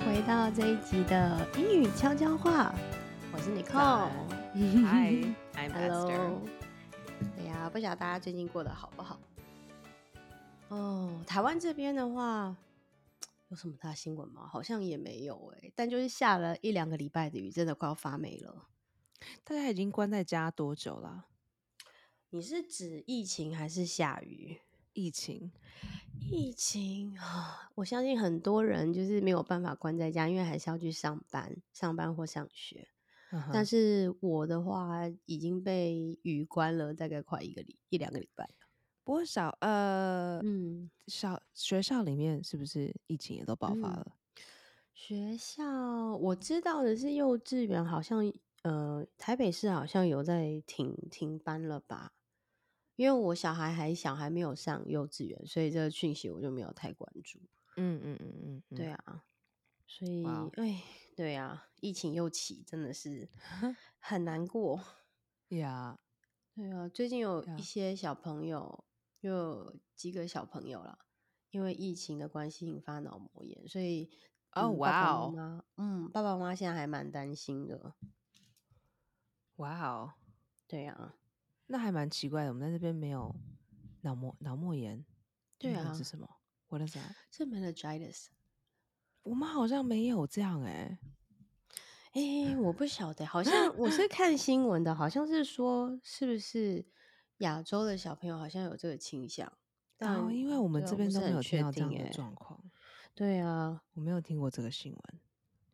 [0.00, 2.72] 回到这一集的英语悄悄话，
[3.32, 4.10] 我是 Nicole。
[5.54, 6.38] Esther。
[7.36, 9.18] 哎呀，不晓得大家最近过得好不好？
[10.68, 12.56] 哦，台湾这边的话，
[13.48, 14.46] 有什么大新闻吗？
[14.46, 18.68] 好像也没有哎、欸，但就是下了一两个礼拜的雨，真的快要发霉了。
[19.42, 21.26] 大家已经关在家多久了？
[22.30, 24.60] 你是指疫情还是下雨？
[24.92, 25.52] 疫情，
[26.20, 27.70] 疫情啊！
[27.74, 32.88] 我相信很多人就是没有办法关在家，因为还是要去上班、上班或上学。
[33.30, 33.50] Uh.
[33.52, 38.48] 但是我的话已经被雨关了，大概快一个礼一两个礼拜。
[39.04, 44.06] 不过小呃，嗯，小学校里面是不是疫情也都爆发了？
[44.06, 44.12] 嗯、
[44.92, 48.30] 学校我知道的是幼稚园好像
[48.62, 52.12] 呃，台北市好像有在停停班了吧？
[52.98, 57.38] 因为我小孩还小，还没有上幼稚园，所以这个讯息我就没有太关注。
[57.76, 59.24] 嗯嗯嗯嗯，对啊，
[59.86, 60.82] 所以哎
[61.14, 63.28] 对啊，疫情又起，真的是
[64.00, 64.82] 很难过。
[65.50, 65.96] 呀
[66.56, 68.84] 对啊，最近有一些小朋友，
[69.20, 70.98] 又有几个小朋友了，
[71.52, 74.10] 因为疫情的关系引发脑膜炎，所以
[74.54, 77.94] 哦，哇哦，嗯，爸爸妈妈现在还蛮担心的。
[79.58, 80.14] 哇哦，
[80.66, 81.14] 对啊。
[81.70, 83.34] 那还蛮奇怪的，我们在这边没有
[84.00, 85.04] 脑膜脑膜炎。
[85.58, 86.26] 对啊，是什么
[86.68, 87.14] ？What is that？
[87.30, 88.28] 是 meningitis。
[89.22, 90.98] 我们好像没有这样哎、欸。
[92.12, 96.82] 哎、欸，我不晓得，好像我是 看新闻的，好像是说是不是
[97.38, 99.52] 亚洲的小朋友好像有这个倾向。
[99.98, 102.58] 但、哦、因为我们这边都没有听到这样的状况。
[103.14, 105.20] 对啊，我没有听过这个新闻。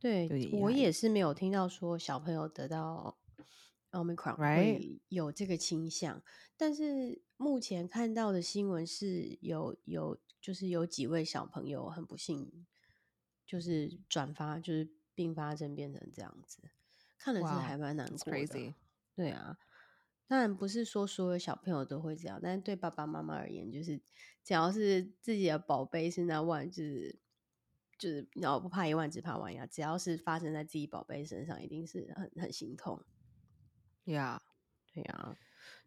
[0.01, 3.17] 对，我也是没有听到说小朋友得到。
[3.95, 6.23] Omicron 会有这个倾向?
[6.57, 12.67] 但是目前看到的新闻是有有就是有几位小朋友很不幸，
[13.47, 16.59] 就是转发就是并发症变成这样子，
[17.19, 18.61] 看了是还蛮难过的。
[18.61, 18.75] Wow.
[19.17, 19.59] 对啊，
[20.27, 24.01] 当然不是说所有小朋友都会这样，但是对爸爸妈妈而言，就是
[24.43, 27.17] 只要是自己的宝贝是那万，就是
[27.99, 33.05] 就是然后不怕一万只怕万一啊，只要是发生在自己宝贝身上，一定是很很心痛。
[34.05, 34.43] 呀
[34.89, 34.95] ，Yeah.
[34.95, 35.37] 对呀，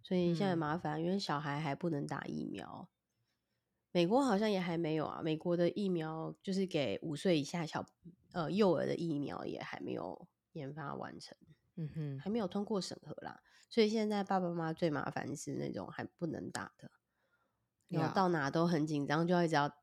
[0.03, 2.89] 所以现在很麻烦，嗯、因为小孩还不能打疫苗。
[3.91, 7.85] 美国好像也还没有啊，美国的疫苗就是给五岁以下小
[8.33, 11.35] 呃幼儿的疫苗也还没有研发完成，
[11.75, 13.41] 嗯哼，还没有通过审核啦。
[13.69, 16.91] 所以现在爸爸妈妈最麻烦是那种还不能打的，
[17.88, 19.73] 然后到哪都很紧张，就要一直要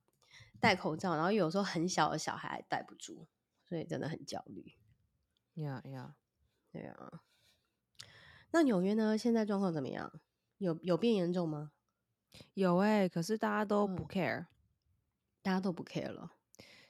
[0.60, 3.26] 戴口罩，然后有时候很小的小孩还戴不住，
[3.64, 4.74] 所以真的很焦虑。
[5.54, 6.16] 呀呀，
[6.70, 7.22] 对啊。
[8.54, 9.18] 那纽约呢？
[9.18, 10.08] 现在状况怎么样？
[10.58, 11.72] 有有变严重吗？
[12.54, 14.46] 有哎、欸，可是大家都不 care，、嗯、
[15.42, 16.30] 大家都不 care 了。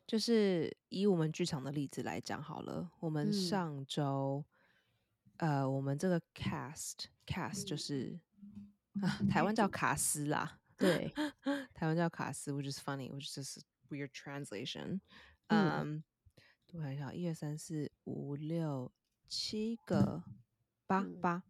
[0.06, 4.44] 就是以我们剧场的例子来讲好了，我们上周，
[5.38, 8.20] 嗯、呃，我们这个 cast cast 就是、
[8.92, 11.10] 嗯、啊，台湾叫卡斯啦， 对，
[11.72, 15.00] 台湾叫卡斯，which is funny，which is just weird translation。
[15.46, 16.04] 嗯，
[16.74, 18.92] 我看一下，一二三四五六
[19.26, 20.22] 七个。
[20.86, 21.42] 八八，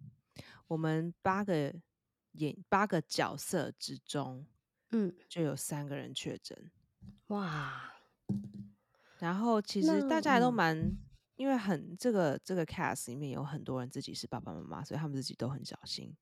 [0.69, 1.75] 我们八个
[2.33, 4.47] 演八个角色之中，
[4.91, 6.71] 嗯，就有三个人确诊，
[7.28, 7.93] 哇！
[9.19, 10.99] 然后其实大家都蛮，嗯、
[11.37, 16.17] 因为很这个这个 cast 里面有很多人自己是爸爸妈妈，所以他们自己都很小心，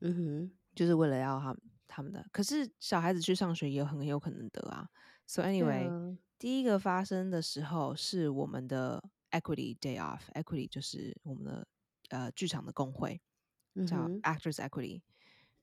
[0.00, 2.26] 嗯哼，就是为了要他们他们的。
[2.32, 4.88] 可是小孩子去上学也很有可能得啊。
[5.26, 11.66] So anyway，、嗯、第一个发生的时候是我们的 Equity Day Off，Equity 就是我们的。
[12.10, 13.20] 呃，剧场的工会
[13.88, 15.02] 叫 Actors Equity，、嗯、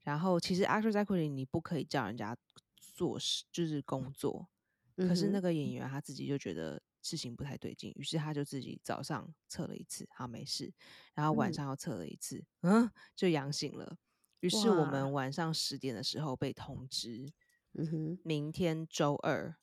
[0.02, 2.36] 然后其实 Actors Equity 你不可以叫人家
[2.76, 4.50] 做事，就是工作。
[4.96, 10.74] 可是那个演员他自己就觉得事情不太对劲，于是他就自己早上测了一次，好没事，
[11.14, 13.96] 然后晚上又测了一次，嗯，嗯，就阳性了。
[14.40, 17.32] 于是我们晚上十点的时候被通知，
[17.74, 19.56] 嗯哼，明天周二，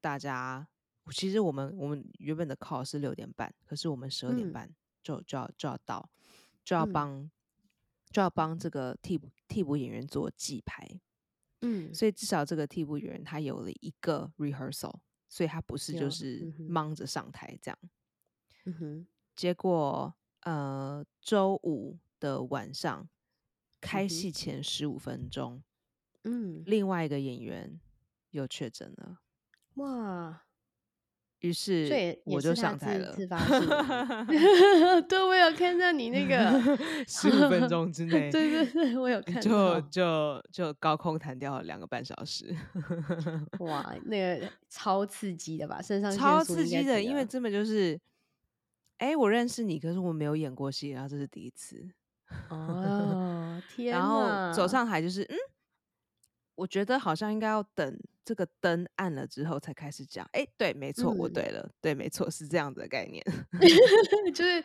[0.00, 0.66] 大家
[1.12, 4.74] 其实我们我们原本的 call 是六点半，可是我们十二点半。
[5.00, 6.10] 嗯就就要就要到，
[6.62, 7.30] 就要帮、嗯、
[8.10, 10.86] 就要帮这个替补替补演员做记牌，
[11.62, 17.78] 嗯，所以至少这个替补演员他有了一个 rehearsal，所以他不是就是忙着上台这样，
[18.66, 23.08] 嗯哼，结果呃周五的晚上
[23.80, 25.62] 开戏前十五分钟，
[26.24, 27.80] 嗯，另外一个演员
[28.30, 29.20] 又确诊了，
[29.76, 30.44] 哇。
[31.40, 33.12] 于是我就上台了。
[33.12, 33.68] 自发性
[35.08, 36.60] 对，我有看到你那个
[37.08, 42.54] 十五分钟之内，对对对，我有看到，就就就高空弹掉了两个半小时。
[43.60, 45.80] 哇，那个超刺激的吧？
[45.82, 47.98] 身上超刺激的，因为根本就是，
[48.98, 51.88] 哎、欸，我认识你，可是我没有演过戏，然后这是第一次。
[52.48, 53.90] 哦，天！
[53.92, 55.36] 然后走上台就是，嗯，
[56.60, 57.98] 我觉得好像应该要等。
[58.22, 63.24] 这个灯暗了之后才开始讲，哎，对，没错，嗯、我对了，对，没错，是这样的概念，
[64.32, 64.62] 就是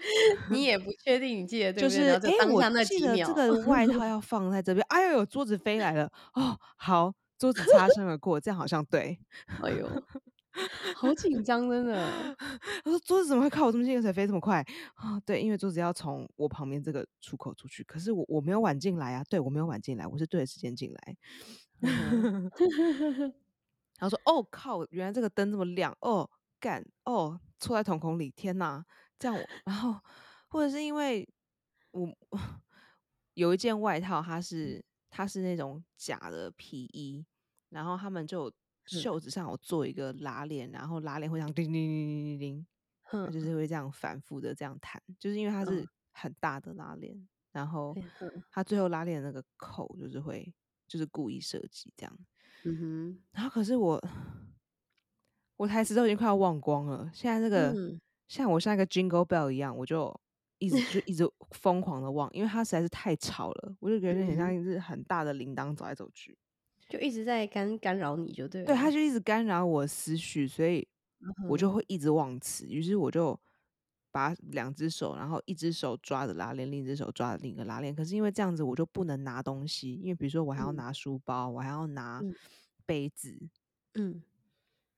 [0.52, 1.98] 你也不确定，你记得对不对？
[1.98, 9.18] 就是哎，当我记得这个外套要放在这边，哎呦，有桌子飞来了，哦，好，桌子擦身而过，这样好像对，
[9.64, 9.90] 哎呦，
[10.96, 12.08] 好紧张，真的。
[12.86, 14.64] 我说桌子怎么会靠我这么近，而且飞这么快
[14.96, 15.22] 啊、哦？
[15.26, 21.18] 对，因为桌子要从我旁边这个出口出去，可是我我没有晚进来啊，对，我没有晚进来，我是对的时间进来。
[23.98, 26.30] 然后说：“哦靠，原来这个灯这么亮哦，
[26.60, 28.86] 干哦，错在瞳孔里，天哪！
[29.18, 29.98] 这样我，然后
[30.48, 31.28] 或者是因为
[31.92, 32.10] 我
[33.36, 37.26] 有一件外套，它是它是那种假的皮衣，
[37.70, 38.52] 然后他们就
[38.86, 42.68] 袖子上有做一个拉链，然后拉链会这样叮叮叮叮叮
[43.10, 47.96] 叮，就是会这样反复的这样弹，就是因为它是很大的拉链，然后
[48.52, 50.54] 它最后拉链的那个扣就是会
[50.88, 52.18] 就是故意设计这样。”
[52.66, 54.04] 嗯哼，然后可是我，
[55.58, 57.10] 我台词都已经快要忘光了。
[57.14, 60.14] 现在这个、嗯、像我像一个 Jingle Bell 一样，我就
[60.58, 66.38] 一直就一直疯狂的忘，因为它实在是太吵了，我就觉得很像一只很大的铃铛走来走去，
[66.90, 68.68] 就一直在干干扰你就对了。
[68.68, 70.88] 对，它就一直干扰我思绪，所以
[71.48, 72.66] 我就会一直忘词。
[72.68, 73.40] 于是我就。
[74.16, 77.94] 把两只手，然后一只手抓着拉链，另一只手抓着另一个拉链。
[77.94, 82.22] 可是因为这样子，我就不能拿东西，因为比如说我还要拿书包，嗯、我还要拿
[82.86, 83.38] 杯子，
[83.96, 84.24] 嗯，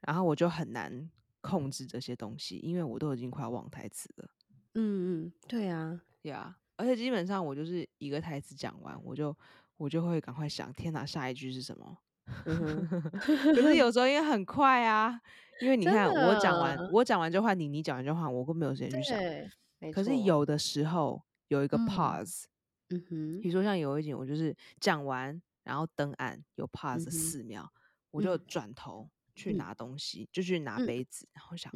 [0.01, 1.09] 然后我就很难
[1.41, 4.29] 控制这些东西，因为我都已经快要忘台词了。
[4.75, 9.35] 嗯嗯，对啊，对啊，而且基本上我就是一个台词讲完，我就
[9.77, 11.97] 我就会赶快想，天哪，下一句是什么？
[12.45, 12.85] 嗯、
[13.55, 15.19] 可是有时候因为很快啊。
[15.61, 19.19] 因为你看，我讲完，我讲完就换你，你讲完就换我，都没有时间去想。
[19.91, 22.45] 可是有的时候有一个 pause，
[22.89, 27.69] 嗯哼，比如说像有一集，我就是讲完，然后灯暗，有 pause 四秒，嗯、
[28.11, 31.71] 我就转头去拿东西，嗯、就去拿杯子，然后想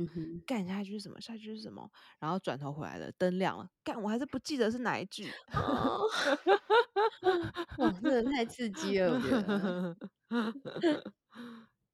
[0.47, 1.89] 干、嗯、下一句是什么，下一句是什么，
[2.19, 5.29] 然后转头回来了，灯亮了，干我还是不记得是哪一句。
[5.53, 6.01] 哦、
[7.77, 9.95] 哇，真的太刺激了，我觉得，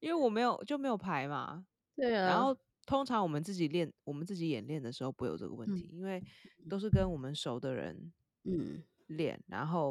[0.00, 1.64] 因为我没有就没有排嘛。
[1.98, 2.56] 对啊，然后
[2.86, 6.22] 通常我们自己练，我们自己演练的时候不会有这个问题，嗯、因为
[6.70, 8.12] 都是跟我们熟的人
[8.44, 8.82] 嗯。
[9.08, 9.90] 练，然后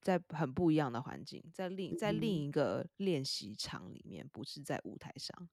[0.00, 5.48] 在很不一样的环境，在另在另一个练习场里面，不是在舞台上。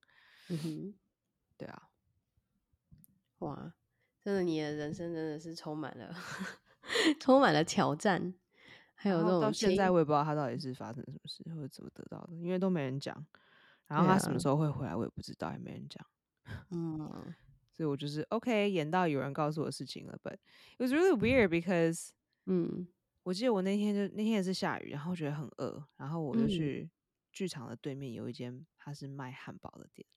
[0.47, 0.93] 嗯哼，
[1.57, 1.89] 对啊，
[3.39, 3.73] 哇，
[4.21, 6.15] 真的，你的人生真的是充满了
[7.19, 8.33] 充满了挑战，
[8.93, 13.25] 还有那种到现在我也不知道他到底是发生什么事或者怎么得到的，因为都没人讲。
[13.87, 16.05] 然后他什么时候会回来，我也不知道，也没人讲。
[16.71, 16.97] 嗯，
[17.71, 20.17] 所以我就是 OK，演到有人告诉我事情了。
[20.23, 20.37] But
[20.77, 22.09] it was really weird because，
[22.45, 22.87] 嗯，
[23.23, 26.89] 我记得我那天就那天也是下雨，然后觉得很饿，然后我就去
[27.31, 30.07] 剧场的对面有一间他是卖汉堡的店，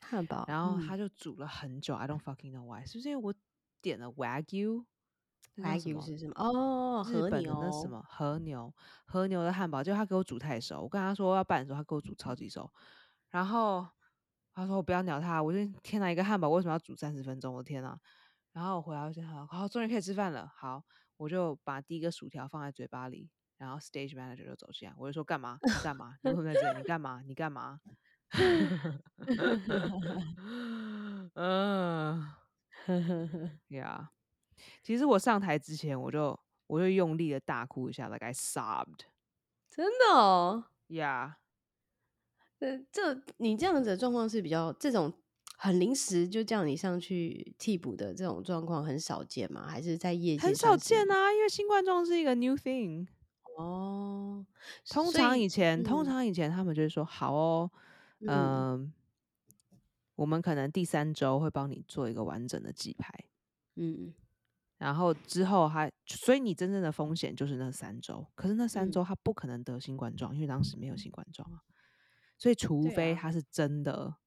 [0.00, 3.34] 汉堡，然后他就煮了很久，嗯，I don't fucking know why，是不是因为我
[3.80, 6.32] 点了 Wagyu？Wagyu 是什么？
[6.36, 8.72] 哦，日本的那什么和牛，
[9.04, 10.80] 和牛的汉堡，就他给我煮太熟。
[10.80, 12.72] 我跟他说要拌的时候，他给我煮超级熟。
[13.32, 13.84] 然后
[14.54, 17.52] 他说：“我不要鸟他。”我就：“天哪，一个汉堡为什么要煮三十分钟？
[17.52, 17.98] 我的天哪！”
[18.52, 20.52] 然后我回来就好，好，终于可以吃饭了。
[20.54, 20.84] 好，
[21.16, 25.58] 我就把第一个薯条放在嘴巴里，然后 stage manager 就走进来，我就说：“干嘛？
[25.62, 26.16] 你干嘛？
[26.22, 26.78] 你为什么在这里？
[26.78, 27.22] 你干嘛？
[27.26, 27.80] 你干嘛？”
[31.34, 32.26] 嗯，
[33.68, 34.10] 呀，
[34.82, 39.06] 其实我上台之前，我就我就用力的大哭一下，like I sobbed，
[39.70, 41.38] 真的哦，呀。
[42.62, 45.12] 呃，这你这样子的状况是比较这种
[45.58, 49.66] 很临时就叫你上去替补的这种状况很少见吗？
[49.66, 51.32] 还是在业界很少见啊？
[51.32, 53.08] 因为新冠状是一个 new thing
[53.58, 54.46] 哦。
[54.88, 57.70] 通常以前，嗯、通常以前他们就是说好哦，
[58.20, 58.92] 嗯、呃，
[60.14, 63.12] 我们可能第三周会帮你做一个完整的记牌，
[63.74, 64.14] 嗯，
[64.78, 68.24] 然后之后还，所以你真正的风险就是那三周。
[68.36, 71.60] 可是那三周他不可能得新冠状，嗯、因为当时没有新冠状啊。
[72.42, 74.18] 所以，除非他是真的、啊、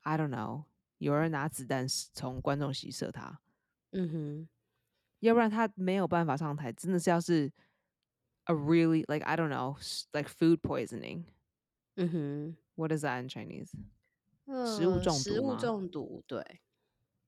[0.00, 0.64] ，I don't know，
[0.98, 3.40] 有人拿子弹从观众席射他，
[3.92, 4.48] 嗯哼，
[5.20, 7.52] 要不然他没有办法上台，真的是要是
[8.46, 9.76] a really like I don't know
[10.12, 11.22] like food poisoning，
[11.94, 13.70] 嗯哼，What is that in Chinese？
[14.76, 15.18] 食物中毒？
[15.20, 16.60] 食物中毒，对。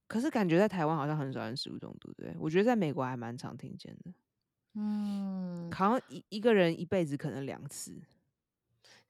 [0.08, 2.34] 可是感觉在台湾好像很少人食物中毒，对。
[2.40, 4.12] 我觉得在美国还蛮常听见的。
[4.74, 8.02] 嗯，好像一一个人一辈子可能两次。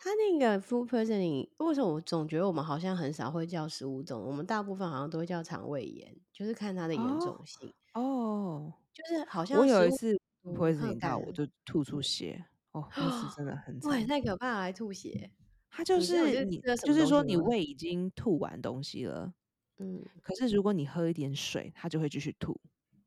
[0.03, 4.29] 他那个 food poisoning，为什么我总觉得我们好像很少会叫食物中毒？
[4.29, 7.71] 我们大部分好像都会叫肠胃炎，就是看它的严重性。
[7.93, 12.43] 哦，就是好像我有一次 poisoning 到，我就吐出血。
[12.73, 15.31] 哦，那次真的很惨，哇，太可怕了，还吐血。
[15.69, 19.35] 他就是你，就是说你胃已经吐完东西了，
[19.77, 22.59] 嗯，可是如果你喝一点水，他就会继续吐。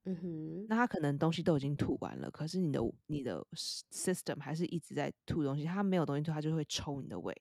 [0.06, 3.46] 嗯哼，那他可能东西都已经吐完了，可是你的你的
[3.92, 7.34] system 还是一直在吐东西，他没有东西吐，他就会抽你的胃。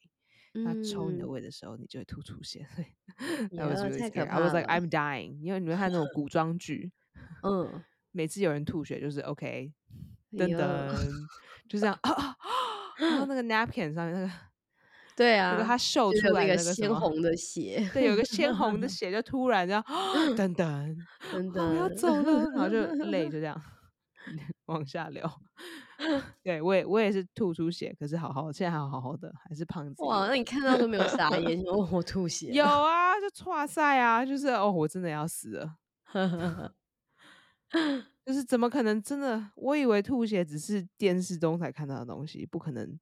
[0.64, 2.66] 他、嗯、抽你的胃的时候，你就会吐出血。
[2.74, 4.40] 所以 Yeah, was really 太可怕了。
[4.40, 6.92] I was like I'm dying，因为你们看那种古装剧，
[7.42, 9.72] 嗯， 每次有人吐血就是 OK，
[10.32, 10.94] 噔噔.
[11.68, 11.98] 就这样，
[13.00, 14.30] 然后那个 napkin 上面那个。
[15.16, 19.82] 对啊，他秀出来那个鲜红的血，对，有个鲜红的 血就突然这样，
[20.36, 20.96] 噔噔，
[21.32, 23.60] 噔噔，我要走了，然后就 泪就这样
[24.66, 25.28] 往下流。
[26.42, 30.02] 对，我也我也是吐出血，可是好好，现在还好好的，还是胖子。
[30.02, 32.46] 哇，那你看到都没有傻眼，你问我吐血？
[32.48, 35.76] 有啊，就剉赛啊，就是哦，我真的要死了。
[38.24, 39.50] 就是怎么可能真的？
[39.56, 42.98] 我以为吐血只是电视中才看到的东西，不可能。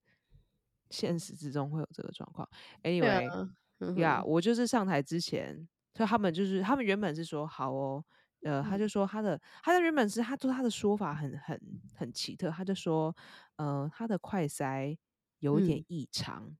[0.90, 2.48] 现实之中会有这个状况。
[2.82, 8.04] Anyway，呀、啊嗯 yeah，我就是上台之前，所以他们就是他们原本是说好哦，
[8.42, 11.58] 呃，他就说他的他的原本是他说他的说法很很
[11.94, 13.16] 很奇特，他就说，
[13.56, 14.94] 呃，他的快塞
[15.38, 16.54] 有点异常。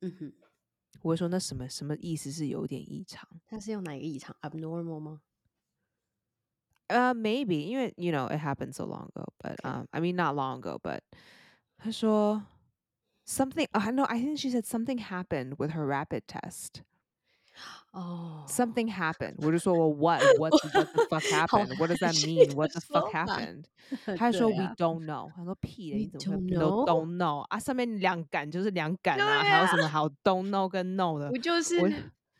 [0.00, 0.32] 嗯哼，
[1.02, 3.28] 我会说那什么什么意思是有点异常？
[3.46, 5.20] 他是用哪一个异常？Abnormal 吗？
[6.88, 11.00] 呃、uh，maybe，因为 you know it happened so long ago，but um, I mean not long ago，but
[11.78, 12.42] 他说。
[13.25, 14.05] Something, I know.
[14.09, 16.81] I think she said something happened with her rapid test.
[17.93, 19.35] Oh, something happened.
[19.39, 21.77] 我就说我 what what what the fuck happened?
[21.77, 22.55] What does that mean?
[22.55, 23.65] What the fuck happened?
[24.17, 25.29] 他说 we don't know.
[25.35, 27.59] 他说屁的，你怎么都 don't know 啊？
[27.59, 31.29] 上面两杆就是两杆啊，还有什么好 don't know 跟 know 的？
[31.29, 31.79] 不就是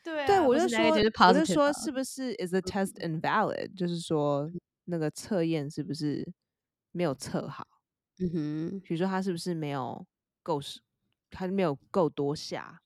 [0.03, 0.79] 对对，我就说
[1.27, 3.75] 我就说是不是 is the test invalid？
[3.75, 4.49] 就是说
[4.85, 6.25] 那个测验是不是
[6.91, 7.67] 没有测好？
[8.19, 10.05] 嗯哼，比如说他是不是没有？
[10.44, 10.80] 够是，
[11.30, 12.80] 他没有够多下，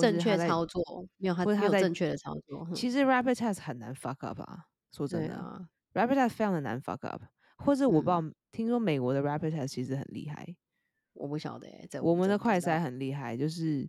[0.00, 0.82] 正确操作
[1.18, 2.66] 没有，他没有正确的操作。
[2.74, 7.22] 其实 rapid test 很难 fuck up 啊，说真的、啊、，rapid test 非常的难 fuck up。
[7.58, 10.56] 或者我不知道，嗯、听说美国的 rapid test 其实很厉害，
[11.12, 12.00] 我不晓得哎。
[12.00, 13.88] 我们的快筛很厉害，就是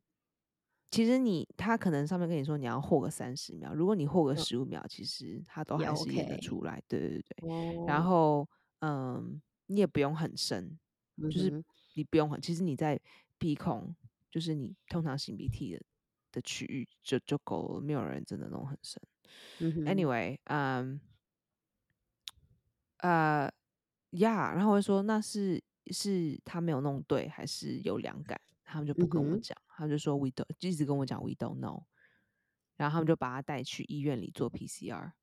[0.91, 6.81] 其实你他可能上面跟你说你要霍个三十秒，如果你霍个十五秒，嗯、其实他都还是验得出来。
[6.87, 8.47] 对对对，哦、然后
[8.79, 10.77] 嗯，你也不用很深，
[11.17, 11.63] 就是。
[11.95, 12.99] 嗯你不用很，其实你在
[13.37, 13.95] 鼻孔，
[14.29, 15.81] 就是你通常擤鼻涕的
[16.31, 19.01] 的区域就就够了，没有人真的弄很深。
[19.59, 20.99] 嗯、Anyway，嗯，
[22.97, 23.49] 呃，
[24.11, 28.39] 呀，然后我就说那是是他没有弄对，还是有凉感？
[28.63, 31.85] 他们就不跟我讲，嗯、他们就说 we don't，就一直跟我讲 we don't know。
[32.75, 35.13] 然后他们就把他带去医院里做 PCR。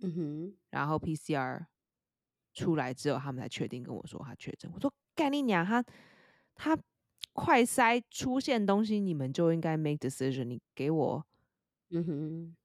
[0.00, 1.66] 嗯哼，然后 PCR
[2.52, 4.70] 出来之后，他们才确定跟我说他确诊。
[4.70, 4.92] 我说。
[5.14, 5.64] 干你娘！
[5.64, 5.84] 他
[6.54, 6.78] 他
[7.32, 10.44] 快筛出现东西，你们就应该 make decision。
[10.44, 11.26] 你给我，
[11.90, 12.56] 嗯哼，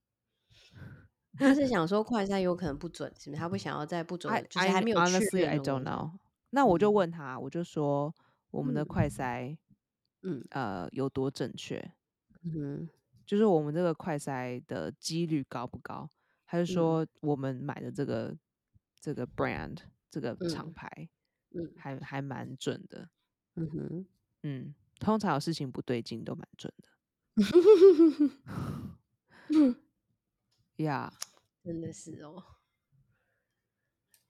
[1.38, 3.40] 他是 想说快筛有可能不准，是不是？
[3.40, 5.22] 他不想要在不准，I, 就是还没有确认。
[5.22, 6.12] Honestly, I don't know。
[6.52, 8.14] 那我就问他，我就说
[8.52, 9.58] 我们的快筛，
[10.24, 11.78] 嗯呃，有多正确？
[12.44, 12.90] 嗯哼，
[13.26, 16.10] 就是我们这个快筛的几率高不高？
[16.46, 18.36] 他就说我们买的这个
[19.00, 19.78] 这个 brand
[20.10, 20.90] 这个厂牌。
[20.98, 21.10] 嗯
[21.52, 23.10] 嗯，还还蛮准的，
[23.56, 24.06] 嗯哼，
[24.44, 26.90] 嗯，通常有事情不对劲都蛮准的，
[30.84, 31.14] 呀，yeah.
[31.64, 32.44] 真的是哦，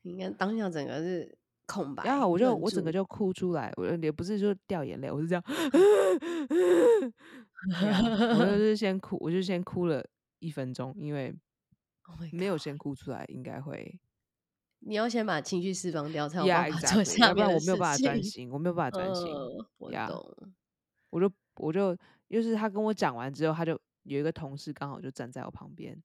[0.03, 5.43] 应该当下整个是空白，然后我就我整个就哭出来，我也不是说掉眼泪，我是这样
[8.39, 10.03] 我就是先哭，我就先哭了
[10.39, 11.35] 一分钟，因为
[12.31, 13.99] 没有先哭出来，应该会。
[14.79, 19.27] 你要先把情绪释放掉，才有办法做 下不然我没有办法专心，我没有办法专心。
[19.77, 20.53] 我懂。
[21.09, 21.95] 我就我就，
[22.29, 26.01] 就是他跟我讲完之后，他就有一个同事刚好就站在我旁边，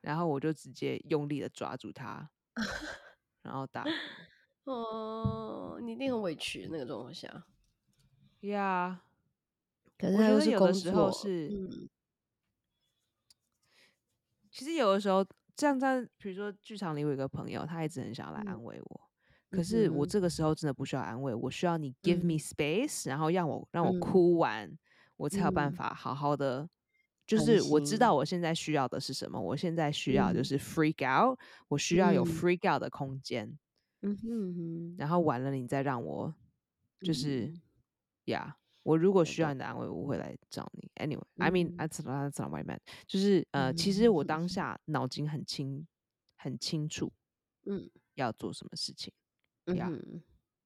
[0.00, 2.30] 然后我就直接用力的抓住他，
[3.42, 3.84] 然后打。
[4.64, 7.44] 哦，你一定很委屈那个状况下。
[8.40, 9.02] 呀，
[9.98, 11.88] 可是有的时候是，
[14.50, 15.26] 其实有的时候。
[15.56, 19.00] 这样在，比如说剧场里有一个朋友，他一直很想要来安慰我，
[19.50, 20.28] 嗯、可是我这个。
[20.28, 24.78] 时候真的不需要安慰，我需要你 give me space，、嗯、然后让我让我哭完，嗯、
[25.16, 26.68] 我才有办法好好的
[27.24, 33.56] 就是我知道我现在需要的是什么，我现在需要就是 freak out，、嗯、我需要有 freak out 的空间。
[34.02, 36.34] 嗯哼，然后完了，你再让我
[37.00, 37.54] 就是
[38.26, 38.52] yeah，
[38.84, 40.88] 我如果需要你的安慰，我会来找你。
[40.94, 45.84] Anyway，I、嗯、mean that's not that's not what I meant，就是呃、嗯，其实我当下脑筋很清，
[46.36, 47.12] 很清楚，
[47.66, 49.12] 嗯，要做什么事情。
[49.74, 49.90] 呀、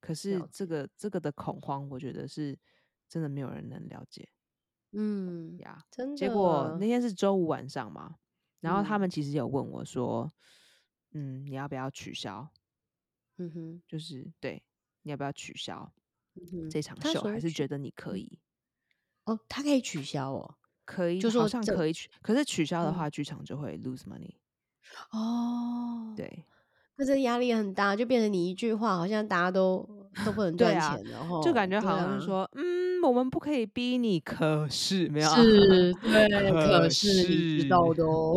[0.00, 2.58] 可是这个这个的恐慌，我觉得是
[3.08, 4.28] 真的没有人能了解。
[4.92, 6.16] 嗯呀、真的。
[6.16, 8.16] 结果那天是周五晚上嘛，
[8.60, 10.28] 然后他们其实有问我说，
[11.12, 12.50] 嗯，嗯你要不要取消？
[13.36, 14.60] 嗯哼，就是对，
[15.02, 15.92] 你要不要取消
[16.70, 17.20] 这场秀？
[17.22, 18.38] 还是觉得你可以？
[19.24, 20.54] 哦，他可以取消哦，
[20.84, 24.36] 可以，就说好像可以取，可是取消的话，剧场就会 lose money。
[25.10, 26.44] 哦，对。
[26.96, 29.88] 那这压力很大，就变成你一句话，好像大家都
[30.24, 32.64] 都不能赚钱，啊，然后就感觉好像是说，啊，嗯，
[33.02, 38.34] 我们不可以逼你，可是没有，是，对，可是你知道的哦，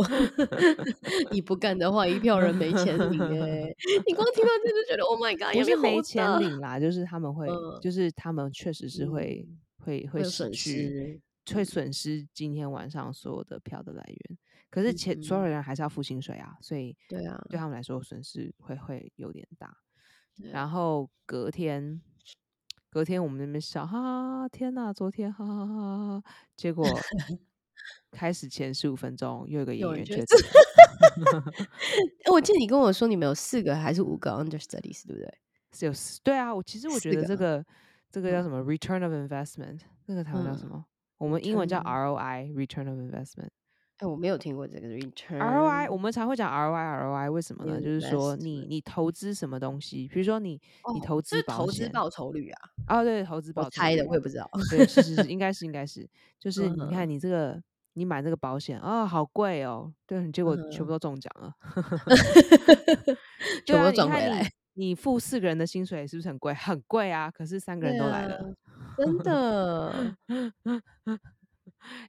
[1.31, 3.73] 你不干的话，一票人没钱领哎，
[4.07, 11.19] 你光听到这就觉得，Oh my God，不是没钱领啦，就是他们 会，嗯，就是他们确实是会，嗯，会会损失，
[11.53, 14.37] 会损失今天晚上所有的票的来源。
[14.69, 19.75] 可是钱，所有人还是要付薪水啊，所以对啊，对他们来说损失会会有点大。
[20.51, 22.01] 然后隔天，
[22.91, 26.23] 隔天我们那边笑，哈哈，天哪，昨天哈哈哈哈，
[26.57, 26.85] 结果
[28.11, 30.25] 开始前十五分钟又有一个演员确诊。
[32.29, 35.33] 我记得你跟我说你们有四个还是五个 understudies，对不对？
[35.71, 36.53] 是有四，对啊。
[36.53, 37.65] 我其实我觉得这个
[38.11, 40.85] 这个叫什么 return of investment，那个台湾叫什么、嗯？
[41.19, 43.51] 我们英文叫 ROI，return of investment。
[43.97, 47.79] 哎，我没有听过这个 return ROI，我们常会讲 ROI ROI，为什么呢？
[47.79, 52.61] 就是说你你投资什么东西，比如说你、哦、你投资保险，投资报酬率啊？
[52.91, 53.69] 哦，对，投资报酬率。
[53.69, 54.49] 我猜的，我也不知道。
[54.69, 56.07] 对，是是是， 应该是应该是，
[56.39, 57.61] 就是你看你这个
[57.93, 61.53] 你买这个保险啊、哦，好贵哦，对，结果全部都中奖了，
[63.65, 64.49] 全部都赚回来。
[64.73, 66.53] 你付四个人的薪水是不是很贵？
[66.53, 67.29] 很贵啊！
[67.29, 70.15] 可是三个人都来了，啊、真的。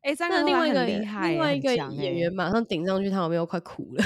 [0.01, 4.05] 哎、欸，三个另外一个厉害，另外一个演员马上顶上去，他有没有快哭了？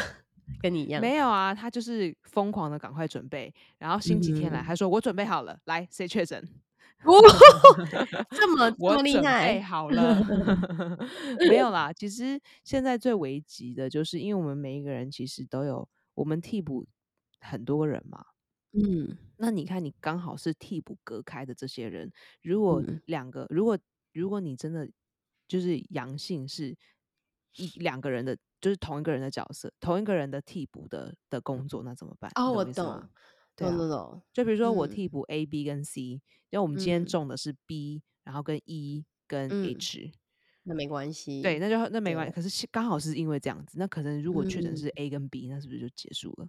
[0.63, 1.03] 跟你一样？
[1.03, 6.43] 没有啊，他就是疯狂的赶快准备，然后星期天来，他说我准备好了，来谁确诊？
[7.07, 7.23] 哦，
[8.31, 9.61] 这么这么厉害？
[9.63, 10.23] 好了，
[11.49, 11.93] 没有啦。
[11.93, 16.87] 其实现在最危急的就是，因为我们每一个人其实都有我们替补
[17.41, 18.25] 很多人嘛。
[18.73, 23.79] 嗯，那你看，你刚好是替补隔开的这些人，如果两个，如果
[24.13, 24.89] 如果你真的。
[25.49, 26.77] 就是阳性是
[27.55, 32.29] 一两个人的，就是同一个人的角色，同一个人的替补的的工作，那怎么办？
[32.35, 33.09] 哦，我懂，对
[33.57, 34.23] 懂懂懂。
[34.33, 36.21] 就比如说我替补 A、B 跟 C，因
[36.53, 40.13] 为我们今天中的是 B，、嗯、然后跟 E 跟 H，、嗯、
[40.65, 41.43] 那没关系。
[41.43, 42.33] 对，那就那没关系。
[42.33, 46.49] 可是刚好是因为这样子，那可能如果确诊是 A 跟 B，、嗯、那是不是就结束了？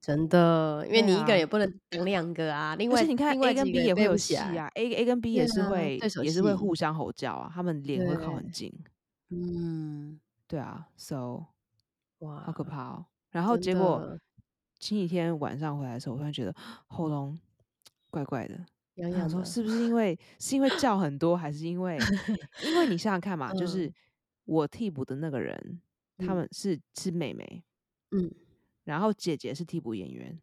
[0.00, 2.76] 真的，因为你一个人也不能当两个啊。
[2.76, 8.72] 另外，你看 A 跟 B 也会有戏啊，A A 跟 B 也是会、啊、也是会互相吼叫啊，他们脸会靠很近。
[9.30, 11.46] 嗯，对啊，So，
[12.20, 13.06] 哇，好可怕哦。
[13.30, 14.16] 然后结果
[14.78, 16.54] 前几天晚上回来的时候，我突然觉得
[16.86, 17.38] 喉咙
[18.10, 18.64] 怪怪的。
[18.96, 21.96] 我想说是不是因为是因为叫很多，还是因为
[22.66, 23.92] 因为你想想看嘛，就是
[24.44, 25.80] 我替补的那个人，
[26.18, 27.62] 他们是是妹妹，
[28.10, 28.30] 嗯。
[28.84, 30.40] 然后姐姐是替补演员，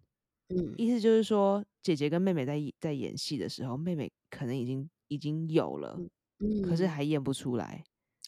[0.50, 6.00] 嗯，意思就是说，姐姐跟妹妹在在演戏的时候，妹妹可能已经已经有了，
[6.38, 7.84] 嗯，可是还演不出来，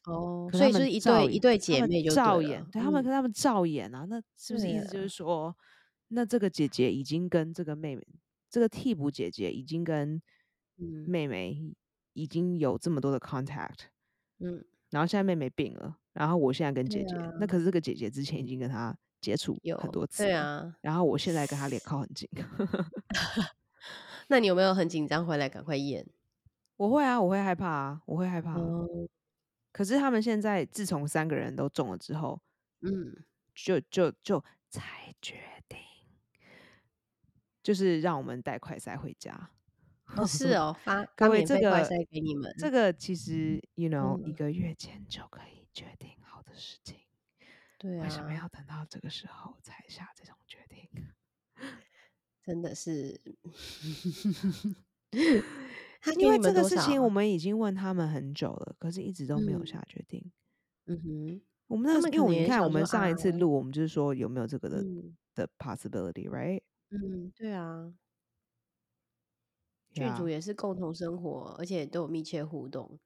[0.08, 5.08] 哦，所以是一对一对姐妹就照演，对，他们跟他们照演啊，那是不是意思就是。
[5.08, 5.56] 说，
[6.10, 8.08] 那这个姐姐已经跟这个妹妹，
[8.50, 10.22] 这个替补姐姐已经跟
[11.06, 11.76] 妹妹
[12.14, 13.88] 已经有这么多的 contact，
[14.40, 18.98] 嗯，然后现在妹妹病了，然后我现在跟姐姐，那可是这个姐姐之前已经跟她。
[19.20, 22.30] 接触有很多次，对啊，然后我现在跟她脸靠很近，
[24.30, 25.26] 那你有没有很紧张？
[25.26, 26.08] 回来赶快验？
[26.76, 28.54] 我会啊，我会害怕啊，我会害怕。
[28.54, 29.10] 嗯、
[29.72, 32.40] 可是他们现在自从三个人都中了之后，
[32.82, 35.36] 嗯，就就就才决
[35.68, 35.80] 定，
[37.68, 39.52] 就是让我们带快塞回家。
[40.16, 47.00] 哦，是哦，发 各位这个快塞给你们，这个其实 you know、嗯、一个月前就可以决定好的事情。
[47.78, 50.90] 对啊，为什么要等到这个时候才下这种决定？
[52.42, 53.20] 真的是，
[56.18, 60.32] 因为这个事情我们已经问他们很久了，可是一直都没有下决定。
[60.86, 66.62] 嗯哼，我们那时候，因为你看，我们上一次录，我们就是说有没有这个的、嗯、的 possibility，right？
[66.90, 67.94] 嗯，对啊，
[69.92, 73.00] 剧组也是共同生活，而且都有密切互动。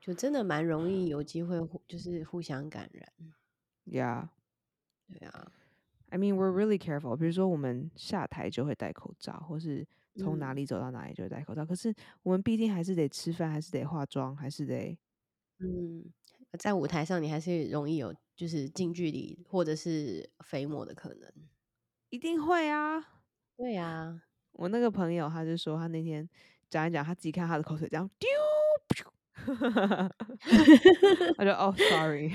[0.00, 3.12] 就真的蛮容易有机会，就是互相感染。
[3.84, 4.28] Yeah，
[5.06, 5.52] 对啊。
[6.10, 7.16] I mean, we're really careful。
[7.16, 11.64] 比如说，我们下台就会戴口罩，或是从哪里走到哪里就会戴口罩。
[11.64, 14.96] 嗯、可是我们毕竟还是得吃饭，还是得化妆，还是得……
[15.58, 16.04] 嗯，
[16.58, 21.32] 在舞台上你还是容易有就是近距离或者是飞沫的可能。
[22.10, 23.00] 一定会啊。
[23.56, 24.22] 对啊。
[24.52, 26.28] 我那个朋友他就说，他那天
[26.68, 28.28] 讲一讲，他自己看他的口水这样丢，
[31.36, 32.32] 他就哦，sorry。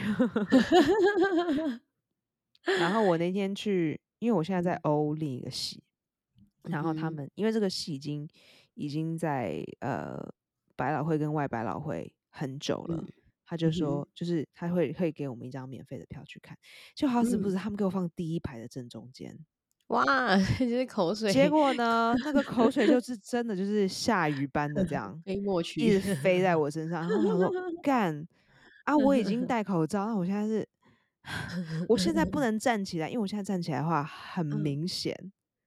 [2.80, 5.84] 然后我那天去，因为我现在在欧另一个系，
[6.64, 8.26] 然后他们因为这个戏已经
[8.76, 10.18] 已经在呃
[10.78, 13.04] 百老汇跟外百老汇很久了，
[13.44, 16.58] 他就说就是他会会给我们一张免费的票去看，
[16.96, 19.38] 就好死不死他们给我放第一排的正中间。
[19.94, 21.32] 哇， 就是口水。
[21.32, 27.08] 结果呢，那个口水就 是真的，就是下雨般的这样飞过去，一直飞在我身上。
[27.08, 27.52] 然后我说
[27.84, 28.28] ：“干
[28.86, 30.68] 啊，我已经戴口罩，那我现在是，
[31.88, 35.16] 我现在不 能站起来，因为我现在站起来的话很明显。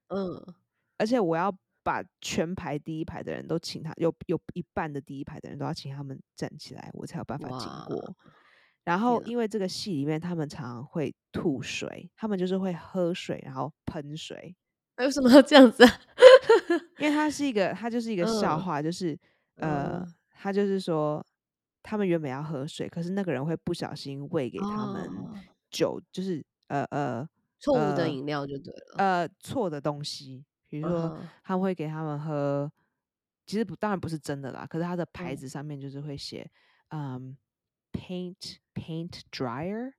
[0.09, 0.55] 嗯，
[0.99, 8.15] 而且我要把全排第一排的人都请他，有有一半的第一排的人都要请他们站起来，我才有办法经过。”
[8.87, 14.55] 然后，因为这个戏里面，他们常常会吐水，他们就是会喝水，然后喷水。
[14.99, 15.91] 为什么要这样子啊？
[16.99, 19.19] 因为它是一个，它就是一个笑话，就是
[19.57, 21.21] 呃，他就是说，
[21.83, 25.11] 他们原本要喝水，可是那个人会不小心喂给他们
[25.69, 32.71] 酒，就是呃呃错误的饮料就对了，呃错的东西，比如说他们会给他们喝，
[33.47, 36.49] 其实不当然不是真的啦，可是他的牌子上面就是会写
[36.91, 37.37] 嗯。
[37.97, 39.95] Paint paint dryer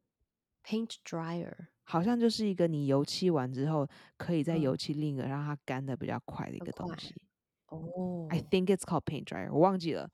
[0.64, 7.16] paint dryer 好像就是一个你油漆完之后可以再油漆另一个让它干的比较快的一个东西。
[7.68, 10.10] 哦，I think it's called paint dryer，我忘记了。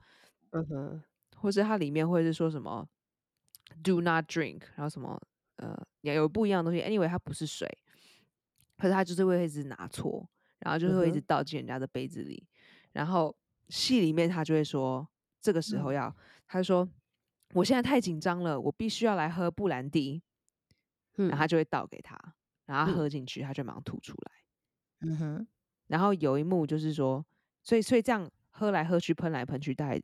[0.52, 1.04] 嗯哼，
[1.36, 2.88] 或是它里面会是说什么
[3.84, 5.22] do not drink，然后什么
[5.58, 6.84] 呃，有不一样的东西。
[6.84, 7.68] Anyway，它不是水，
[8.78, 10.28] 可是它就是会一直拿错，
[10.60, 12.48] 然后就会一直倒进人家的杯子里。
[12.94, 13.36] 然后
[13.68, 15.08] 戏里面他就会说，
[15.42, 16.16] 这个时候要，
[16.48, 16.88] 他就说。
[17.54, 20.22] 我现在太紧张了，我必须要来喝布兰迪，
[21.18, 22.18] 嗯、然后他就会倒给他，
[22.66, 24.32] 然后他喝进去，嗯、他就马上吐出来。
[25.02, 25.48] 嗯哼，
[25.88, 27.26] 然后有一幕就是说，
[27.64, 30.02] 所以所以这样喝来喝去，喷来喷去，大概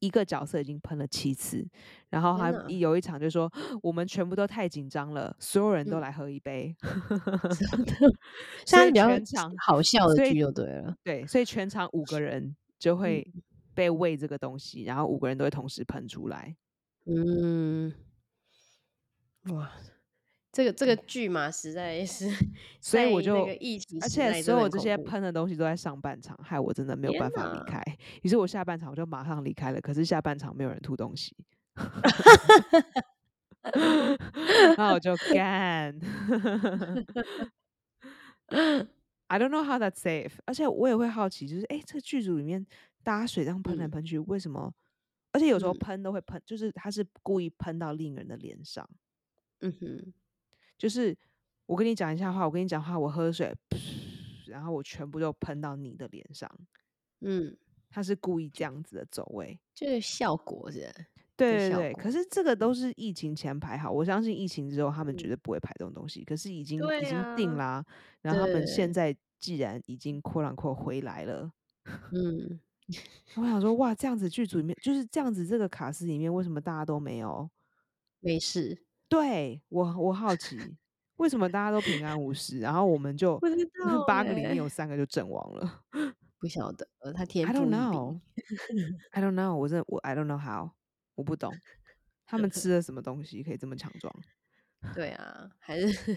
[0.00, 1.66] 一个角色已经喷了七次，
[2.10, 3.50] 然后他有一场就说，
[3.82, 7.94] 我们全部都太紧张了，所有人都来喝一杯， 真的，
[8.66, 12.20] 所以全场好笑的剧就对了，对，所以全场五个。
[12.20, 13.26] 人就会
[13.72, 16.54] 被喂这个东西，然后五个人都会同时喷出来。
[17.06, 17.92] 嗯，
[19.50, 19.70] 哇，
[20.50, 22.30] 这个这个剧嘛，实在是，
[22.80, 27.82] 所以我就，疫情而且所有这些喷的东西都在上半场，害我真的没有办法离开。
[28.22, 31.36] 于是我下半场我就马上离开了，可是下半场没有人吐东西，
[34.76, 35.94] 然后我就干
[39.26, 40.32] ，I don't know how that's safe。
[40.46, 42.64] 而且我也会好奇，就是哎，这个剧组里面
[43.02, 44.72] 大家水这样喷来喷去，为什么？
[45.34, 48.88] 而且有时候喷都会喷，嗯、就是他是故意喷到另一个人的脸上。
[49.60, 50.12] 嗯哼，
[50.78, 51.16] 就是
[51.66, 53.52] 我跟你讲一下话，我跟你讲话，我喝水，
[54.46, 56.48] 然后我全部都喷到你的脸上。
[57.20, 57.56] 嗯，
[57.90, 60.88] 他是故意这样子的走位，就是效果是。
[61.36, 66.20] 对对对，可是这个都是疫情前排好，我相信疫情之后他们绝对不会排这种东西。
[66.20, 67.86] 嗯、可是已经、啊、已经定啦、啊，
[68.22, 71.50] 然后他们现在既然已经扩 lanquote 回来了，
[72.12, 72.60] 嗯。
[73.36, 77.50] 我想说，哇，这样子剧组里面就是这样子，这个卡司里面为什么大家都没有
[78.20, 78.84] 没事？
[79.08, 80.58] 对我，我好奇
[81.16, 83.38] 为什么大家都平安无事，然后我们就
[84.06, 85.84] 八个里面有三个就阵亡了，
[86.38, 87.52] 不晓得，呃，他天赋。
[87.52, 88.20] I don't know,
[89.12, 90.70] I don't know，我真的我 I don't know how，
[91.14, 91.52] 我不懂
[92.26, 94.14] 他们吃了什么东西可以这么强壮？
[94.94, 96.16] 对啊，还是。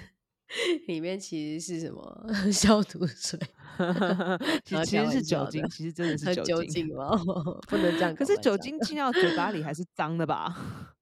[0.88, 3.40] 里面其实是什么 消毒水？
[4.64, 7.12] 其实是酒精，其实真的是酒精吗？
[7.68, 8.16] 不能这样。
[8.16, 10.96] 可是酒精进到嘴巴里还是脏的吧？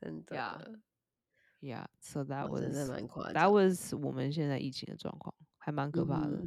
[0.00, 0.78] 真的
[1.60, 3.34] ，Yeah，so that was 真的蛮夸张。
[3.34, 6.46] That was 我们现在疫情的状况，还蛮可怕的。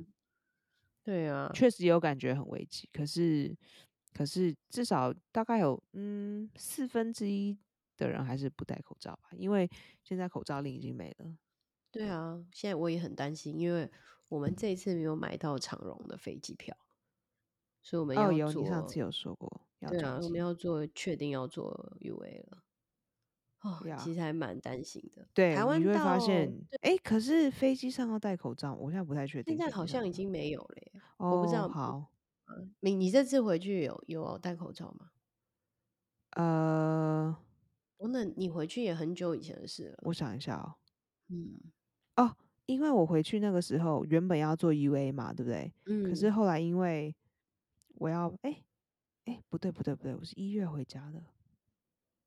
[1.04, 2.88] 对啊，确实有感觉很危急。
[2.94, 3.56] 可是，
[4.14, 7.58] 可是至少大概有嗯四分之一。
[8.00, 9.70] 的人还是不戴口罩吧，因为
[10.04, 11.38] 现在口罩令已经没了。
[11.92, 13.92] 对啊，现在我也很担心，因为
[14.28, 16.76] 我们这一次没有买到长荣的飞机票，
[17.82, 18.32] 所以我们要做。
[18.32, 22.64] 哦，有，你上次有说过，要对啊，我们要做，确定要做 UA 了。
[23.62, 25.28] 哦，其实还蛮担心的。
[25.34, 26.50] 对，台湾你会发现，
[26.82, 29.58] 哎，可是飞机上要戴口罩，我现在不太确定。
[29.58, 31.68] 现在好像已经没有了耶，我不知道。
[31.68, 32.10] 好，
[32.80, 35.12] 你你这次回去有有戴口罩吗？
[36.32, 37.36] 呃，
[38.00, 40.00] 我那你回去也很久以前的事了。
[40.04, 40.76] 我想一下哦。
[41.28, 41.60] 嗯。
[42.16, 42.36] 哦，
[42.66, 45.72] 因为我回去那个时候原本要做 UA 嘛，对不对？
[45.86, 46.04] 嗯。
[46.04, 47.16] 可是后来因为
[47.96, 48.64] 我要，哎
[49.26, 51.24] 哎，不对不对不对，我是一月回家的。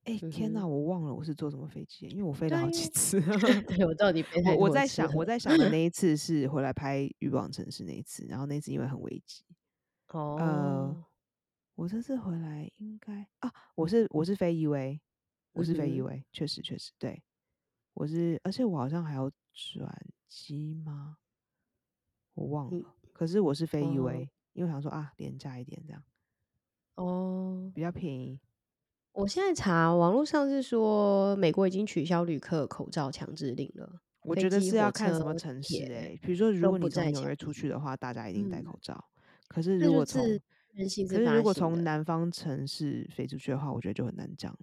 [0.04, 3.20] 哎，天哪，我忘了我是坐什么飞机，因为我飞了好几次。
[3.66, 4.58] 对，我到底飞太多次了。
[4.58, 9.42] 我在想，我在想的那一 次是回来拍《欲望城市》那一次，然后那次因为很危急。
[10.08, 10.36] 哦。
[10.38, 11.04] 呃，
[11.76, 14.98] 我这次回来应该啊，我是我是飞 UA，
[15.52, 17.22] 我是飞 UA，嗯，确实确实对。
[17.94, 19.94] 我是，而且我好像还要转
[20.28, 21.18] 机吗？
[22.34, 22.70] 我忘了。
[22.72, 26.02] 嗯，可是我是飞 UA，哦，因为我想说啊，廉价一点这样。
[26.94, 28.40] 哦，比较便宜。
[29.12, 34.00] 我现在查网络上是说，美国已经取消旅客口罩强制令了。
[34.22, 38.94] 我觉得是要看什么城市哎、欸，比如说如果你从纽约出去的话，大家一定戴口罩。
[38.94, 40.22] 嗯、可是如果从，
[41.08, 44.58] 可是如果从南方城市飞出去的话，我觉得就很难讲了。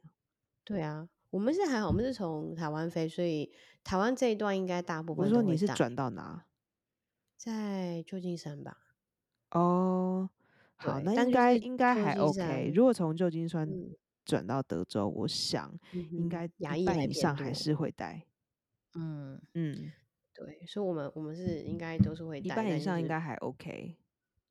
[0.69, 3.51] 对啊，我们是还好，我们是从台湾飞，所以
[3.83, 5.25] 台湾这一段应该大部分。
[5.25, 6.45] 我说你是转到哪？
[7.35, 8.77] 在旧金山吧。
[9.51, 10.29] 哦，
[10.75, 12.71] 好，那应该应该还 OK。
[12.75, 13.67] 如果从旧金山。
[13.67, 18.27] 嗯转到德州，我想应该一半以上还是会戴。
[18.93, 19.91] 嗯嗯，
[20.35, 23.97] 对，所以我们我们是应该都是会戴，一半以上应该还 OK。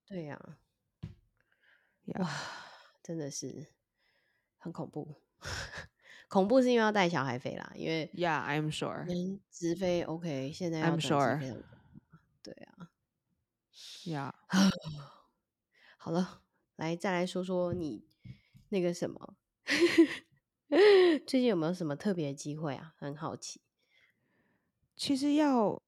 [0.04, 0.58] 对呀、啊.
[2.18, 2.28] 哇，
[3.04, 3.68] 真的是
[4.56, 5.14] 很恐怖，
[6.28, 9.38] 恐怖是因为要带小孩飞啦，因为 Yeah，I'm sure。
[9.50, 11.62] 直飞 OK，现在要转直飞，I'm sure。
[12.42, 12.90] 对啊
[14.04, 14.32] ，Yeah。
[15.96, 16.42] 好了，
[16.76, 18.04] 来再来说说你
[18.68, 19.34] 那个什么。
[21.26, 22.94] 最近有没有什么特别的机会啊？
[22.98, 23.60] 很好奇。
[24.94, 25.82] 其实要，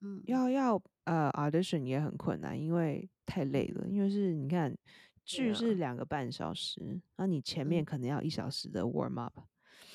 [0.00, 3.86] 嗯，要要呃，audition 也很困难，因为太累了。
[3.88, 4.76] 因为是你看
[5.24, 6.80] 剧是两个半小时，
[7.14, 9.38] 然后你前面可能要一小时的 warm up，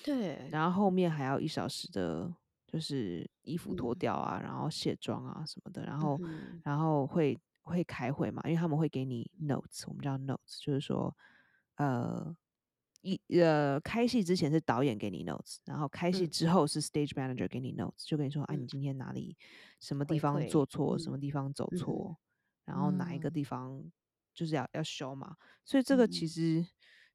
[0.04, 2.34] 对，然后后面还要一小时的，
[2.68, 6.20] 就是衣服脱掉啊，然后卸妆啊什么的，然后
[6.64, 11.16] 然后会会开会嘛，因为他们会给你 notes，我们叫 notes，就是说
[11.76, 12.36] 呃。
[13.04, 19.36] 一呃，开戏之前是导演给你 notes，然后开戏之后是 stage manager 给你 notes，、嗯、就跟你说，哎、啊，你今天哪里
[19.80, 22.22] 什么地方做错，什么地方走错、嗯，
[22.66, 23.84] 然后哪一个地方
[24.36, 25.36] 就是要要修嘛。
[25.66, 26.68] 所以这个其实、嗯、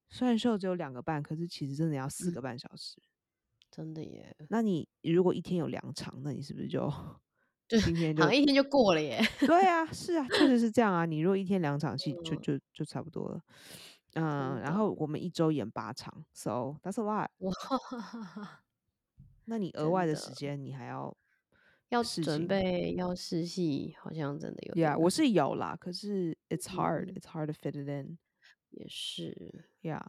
[0.09, 3.01] 虽然说只有两个半，可是其实真的要四个半小时，
[3.71, 4.35] 真的耶。
[4.49, 6.90] 那你如果一天有两场，那你是不是就
[7.69, 9.21] 今天就好像一天就过了耶？
[9.40, 11.05] 对啊，是啊，确实是这样啊。
[11.05, 13.40] 你如果一天两场戏，就就就差不多了。
[14.14, 17.29] 嗯，然后我们一周演八场，so that's a lot。
[17.38, 17.53] 哇，
[19.47, 21.14] 那你额外的时间你还要
[21.90, 24.75] 要准备要试戏，好像真的有。
[24.75, 28.16] Yeah，我是有啦，可是 it's hard，it's、嗯、hard to fit it in。
[28.77, 30.05] 也是，Yeah，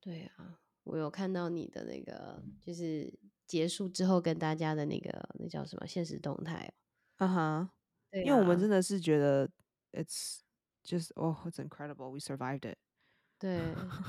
[0.00, 3.12] 对啊，我有看到你的那个，就是
[3.46, 6.72] 结束之后跟大家的那个，那叫什么现实动态？
[7.16, 7.70] 啊哈，
[8.12, 9.48] 因为我们真的是觉得
[9.92, 10.40] it's
[10.84, 12.76] just oh it's incredible，we survived it。
[13.38, 13.60] 对，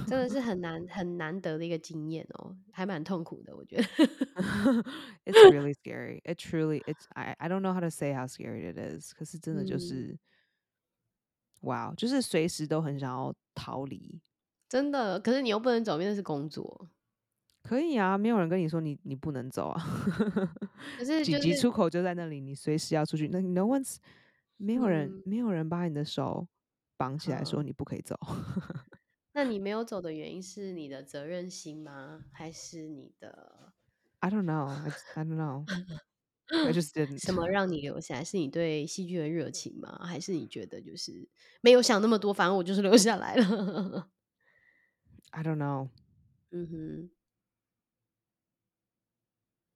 [0.08, 3.84] 真的是很难很难得的一个经验哦，还蛮痛苦的，我觉得。
[5.26, 6.22] It's really scary.
[6.24, 9.14] It truly, it's I I don't know how to say how scary it is.
[9.14, 10.18] 可是真的就是，
[11.62, 14.22] 哇、就是随时都很想要逃离。
[14.70, 16.90] 真的，可是你又不能走，因为是工作。
[17.64, 19.82] 可以啊，没有人跟你说你你不能走啊。
[20.98, 23.28] 可 是紧急出口就在那里，你随时要出去。
[23.28, 23.98] 那 No one's
[24.56, 26.48] 没有人、嗯、没有人把你的手
[26.96, 28.18] 绑起来说你不可以走。
[29.34, 32.24] 那你没有走的原因是你的责任心吗？
[32.32, 33.74] 还是你的
[34.20, 34.68] ？I don't know.
[35.16, 35.66] I don't know.
[36.64, 37.20] I just didn't.
[37.20, 38.24] 什么让你留下来？
[38.24, 40.00] 是你对戏剧的热情吗？
[40.06, 41.28] 还是你觉得就是
[41.62, 44.10] 没有想那么多，反正我就是留下来了
[45.34, 45.90] ？I don't know.
[46.52, 47.10] 嗯哼，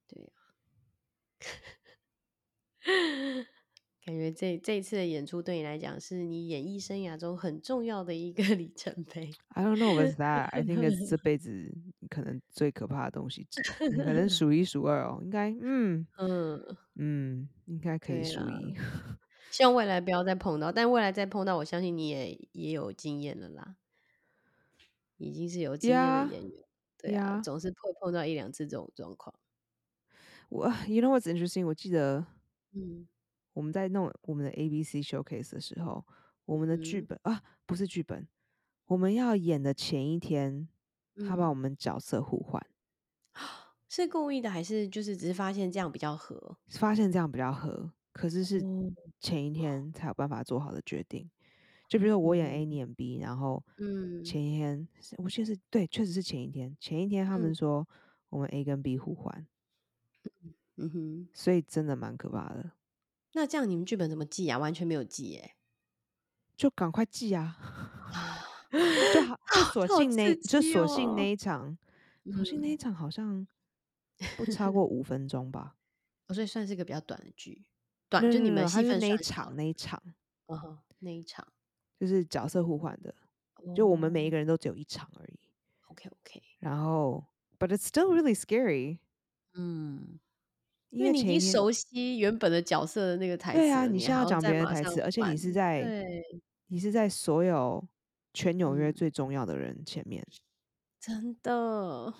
[0.09, 0.31] 对呀。
[4.03, 9.31] 感觉这这一次的演出对你来讲是你演艺生涯中很重要的一个 里程碑。
[9.49, 10.49] I don't know what's that.
[10.51, 11.71] I think it's 这辈子
[12.09, 13.47] 可能最可怕的东西，
[14.03, 15.19] 可能 数一数二哦。
[15.23, 18.75] 应该，嗯嗯嗯，应该可以数一。
[19.51, 23.75] 希望未来不要再碰到，但未来再碰到，我相信你也也有经验了啦，
[25.17, 26.51] 已经是有经验的演员。
[26.51, 26.65] Yeah,
[26.97, 29.33] 对啊.总是会碰到一两次这种状况。
[30.49, 31.65] 我，You know what's interesting？
[31.65, 32.25] 我记得，
[32.73, 33.07] 嗯。
[33.53, 36.05] 我们在弄我们的 ABC showcase 的时候，
[36.45, 38.27] 我们的剧本、嗯、啊，不是剧本，
[38.85, 40.67] 我们要演的前一天，
[41.27, 42.65] 他把我们角色互换，
[43.89, 46.57] 是故意的还是就是只是发现这样比较合？
[46.69, 48.61] 发现这样比较合，可是是
[49.19, 49.91] 前一天。
[49.91, 51.29] 才有办法做好的决定。
[51.89, 54.87] 就比如说我演 A，你演 B，然后嗯，前一天
[55.17, 57.85] 我记得是对，确实是前一天，前一天他们说
[58.29, 59.45] 我们 A 跟 B 互换，
[60.77, 62.71] 嗯哼，所以真的蛮可怕的。
[63.33, 64.57] 那这样你们剧本怎么记啊？
[64.57, 65.55] 完全没有记耶，
[66.55, 67.57] 就赶快记啊，
[68.71, 71.77] 就好就锁性那，就索性那一场，
[72.33, 73.47] 索性那一场好像
[74.37, 75.75] 不超过 五分钟吧，
[76.33, 77.65] 所以算是一个比较短的剧，
[78.09, 80.01] 短就你们戏份那一场那一场，
[80.47, 81.47] 哦，那一场。
[81.99, 83.13] 就是角色互换的
[83.57, 83.75] ，oh.
[83.75, 85.39] 就我们每一个人都只有一场而已。
[85.89, 86.41] OK OK。
[86.57, 87.23] 然后
[87.59, 88.97] ，But it's still really scary。
[89.53, 90.19] 嗯，
[90.91, 93.59] 因为你已经熟悉原本的角色的那个台词。
[93.59, 96.05] 对啊，你现在要讲别人的台词，而且你是在，
[96.67, 97.83] 你是在所有
[98.33, 100.37] 全纽约最重要的人前面，嗯、
[100.99, 102.13] 真的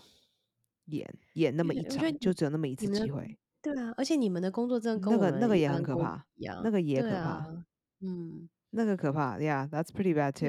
[0.86, 3.38] 演演那么一场，就只有那么一次机会。
[3.62, 6.26] 对啊，而且你们的工作真的跟那个那个也很可怕，
[6.64, 7.16] 那个也可怕。
[7.16, 7.66] 啊、
[8.02, 8.50] 嗯。
[8.74, 10.48] 那个可怕，Yeah，that's pretty bad too。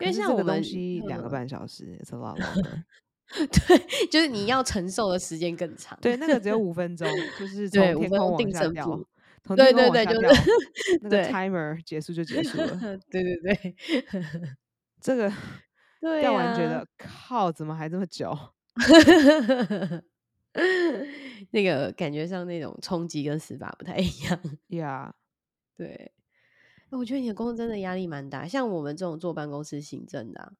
[0.00, 2.82] 因为像我们东西两个半小时，It's a lot longer。
[3.68, 5.98] 对，就是你要承受的时间更长。
[6.00, 7.06] 对，那个只有五分钟，
[7.38, 8.84] 就是从天空往下掉，
[9.44, 10.30] 从天空往下掉，
[11.02, 12.68] 那个 timer 结束就结束了。
[13.10, 13.76] 对对对，
[15.00, 15.32] 这个
[16.20, 18.36] 掉完觉得靠，怎么还这么久？
[21.50, 24.40] 那个感觉上那种冲击跟死法不太一样。
[24.68, 25.12] Yeah，
[25.76, 26.12] 对。
[26.90, 30.52] 我觉得你的工作真的压力蛮大，像我们这种坐办公室行政的、啊，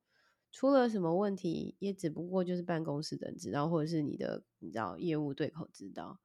[0.58, 6.18] 出了什么问题，也只不过就是办公室的人知道，或者是你的你知道业务对口知道。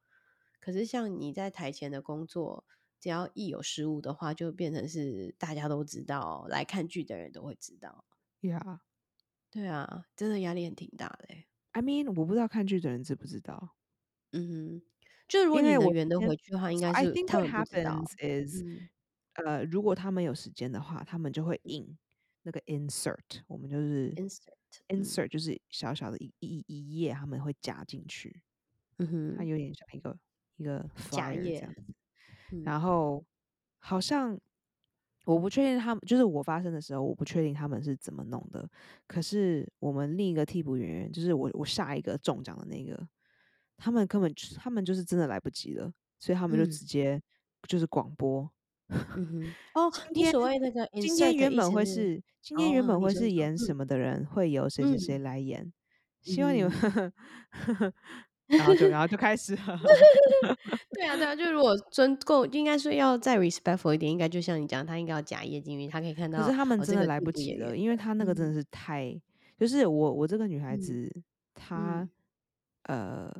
[0.58, 2.64] 可是像你在台前的工作，
[2.98, 8.04] 只要一有失误的话，就变成是大家都知道，来看剧的人都会知道。
[8.40, 8.80] Yeah，
[9.52, 11.28] 对啊，真的压力很挺大的。
[11.70, 13.76] I mean，我不知道看剧的人知不知道。
[14.32, 14.82] 嗯哼，
[15.28, 18.02] 就是如果你能圆得回去的话，应该是他们不知道。
[19.34, 21.96] 呃，如果他们有时间的话，他们就会印
[22.46, 28.42] 那个 insert，我们就是 insert，insert 就是小小的一一一页，他们会夹进去。
[28.98, 30.18] 嗯哼，它有点像一个
[30.56, 31.82] 一个 flyer 这样子。
[32.52, 33.24] 嗯、然后
[33.78, 34.38] 好像
[35.24, 38.70] 我不确定他们，就是我发生的时候，我不确定他们是怎么弄的。
[39.06, 43.08] 可是我们另一个替补演员，就是我我下一个中奖的那个，
[43.78, 47.18] 他们根本他们就是真的来不及了，所以他们就直接
[47.66, 48.42] 就是广播。
[48.42, 48.50] 嗯
[48.88, 49.44] 嗯哼，
[49.74, 55.72] 哦，今天所谓那个，今天原本会是，今天原本会是演什么的人，会由谁谁谁来演，
[56.20, 56.72] 希望你们，
[58.46, 59.80] 然后就然后就开始了，
[60.92, 69.18] 对啊对啊，就如果尊够，应该说要再 respectful 一点，应该就像你讲，他应该要假夜景，因为他可以看到，可是他们真的来不及了，因为他那个真的是太，
[69.58, 71.10] 就是我我这个女孩子，
[71.54, 72.06] 她
[72.82, 73.32] 呃，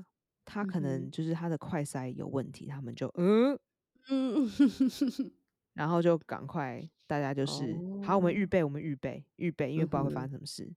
[0.44, 1.10] 她可能。
[1.10, 3.58] 就是她的快塞有问题，他们就嗯。
[4.08, 4.48] 嗯，
[5.74, 8.04] 然后就赶快，大家就是、oh.
[8.04, 10.70] 好，我们预备，我们预备，预备，因为不知道会发生什么事。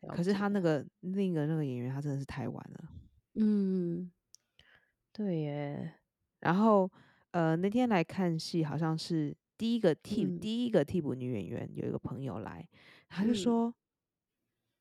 [0.00, 2.84] 嗯、可是他那个另一个那个演员，他真的是太晚了。
[3.34, 4.10] 嗯，
[5.12, 5.94] 对耶。
[6.40, 6.90] 然后
[7.30, 12.68] 呃，那天来看戏，好像是第一个替、嗯、第一个替补女演员有一个朋友来，
[13.08, 13.74] 他就说，嗯、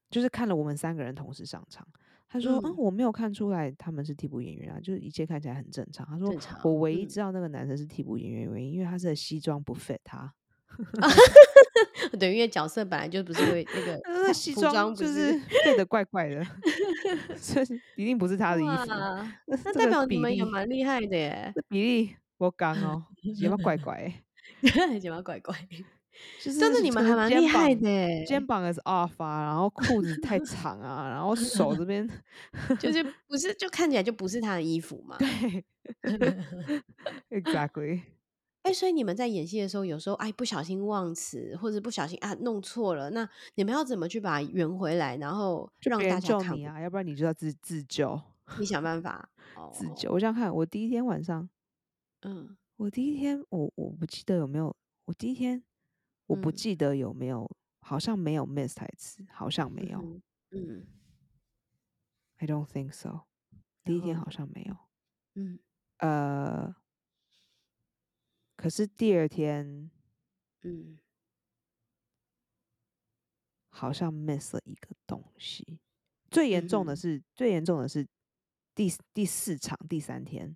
[0.09, 1.87] 就是看了我们三个人同时上场。
[2.31, 10.33] 他说：“嗯，我没有看出来他们是替补演员啊，就是一切看起来很正常。”他说：“我唯一知道那个男生是替补演员原因，因为他是西装不 fit 他。
[12.17, 16.41] 对，因为角色本来就不是会那个，那西装就是 fit 的怪怪的，
[17.35, 17.65] 所以
[17.97, 18.85] 一定不是他的衣服。
[19.47, 23.03] 那代表你们也蛮厉害的耶，比例我刚哦，
[23.37, 24.09] 睫毛怪怪，
[25.01, 25.53] 睫毛怪怪。”
[26.43, 28.25] 就是真的，你们还蛮厉害的。
[28.25, 32.07] 肩膀是 off 啊，然后裤子太长啊，然后手这边
[32.79, 35.17] 就是不是，就看起来就不是他的衣服嘛。
[35.17, 35.63] 对，
[37.29, 38.01] exactly。
[38.63, 46.79] 哎、欸，所以你们在演戏的时候，有时候哎不小心忘词，或者不小心啊弄错了，那你们要怎么去把它圆回来，然后让大家看你啊？
[46.79, 48.21] 要不然你就要自自救，
[48.59, 49.27] 你想办法
[49.73, 50.11] 自救。
[50.11, 51.49] 我想看，我第一天晚上，
[52.21, 54.75] 嗯，我第一天我我不记得有没有，
[55.05, 55.63] 我第一天。
[56.31, 57.49] 我不记得有没有，
[57.81, 60.01] 好像没有 miss 台词，好像没有。
[60.01, 60.21] 嗯，
[60.51, 60.87] 嗯
[62.37, 63.25] ，I don't think so。
[63.83, 64.77] 第一天好像没有。
[65.33, 65.59] 嗯，
[65.97, 66.73] 呃，
[68.55, 69.91] 可是第二天，
[70.61, 70.97] 嗯，
[73.69, 75.79] 好像 miss 了一个东西。
[76.29, 78.07] 最严重的是，嗯、最严重的是
[78.73, 80.55] 第第四场第三天。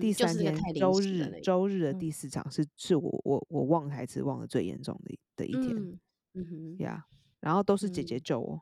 [0.00, 2.10] 第三天周日周日的第。
[2.10, 5.76] 四场是是我我我忘台词忘的最严重的的一天，
[6.34, 7.04] 嗯哼呀，
[7.40, 8.60] 然后都是姐姐救我，